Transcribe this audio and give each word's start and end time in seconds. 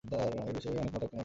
এ 0.03 0.07
বিষয়ে 0.55 0.73
অনেক 0.73 0.83
মতানৈক্য 0.85 1.05
আছে। 1.07 1.17